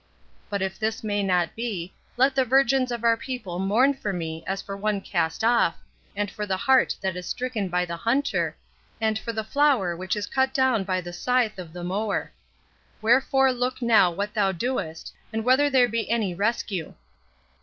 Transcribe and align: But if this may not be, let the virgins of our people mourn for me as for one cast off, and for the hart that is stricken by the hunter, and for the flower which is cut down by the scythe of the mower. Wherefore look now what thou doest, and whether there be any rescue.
But 0.49 0.63
if 0.63 0.79
this 0.79 1.03
may 1.03 1.21
not 1.21 1.55
be, 1.55 1.93
let 2.17 2.33
the 2.33 2.43
virgins 2.43 2.91
of 2.91 3.03
our 3.03 3.15
people 3.15 3.59
mourn 3.59 3.93
for 3.93 4.11
me 4.11 4.43
as 4.47 4.59
for 4.59 4.75
one 4.75 4.99
cast 4.99 5.43
off, 5.43 5.75
and 6.15 6.31
for 6.31 6.47
the 6.47 6.57
hart 6.57 6.95
that 7.01 7.15
is 7.15 7.27
stricken 7.27 7.69
by 7.69 7.85
the 7.85 7.97
hunter, 7.97 8.57
and 8.99 9.19
for 9.19 9.31
the 9.31 9.43
flower 9.43 9.95
which 9.95 10.15
is 10.15 10.25
cut 10.25 10.55
down 10.55 10.85
by 10.85 11.01
the 11.01 11.13
scythe 11.13 11.59
of 11.59 11.71
the 11.71 11.83
mower. 11.83 12.31
Wherefore 12.99 13.53
look 13.53 13.79
now 13.79 14.09
what 14.09 14.33
thou 14.33 14.51
doest, 14.51 15.13
and 15.31 15.45
whether 15.45 15.69
there 15.69 15.87
be 15.87 16.09
any 16.09 16.33
rescue. 16.33 16.95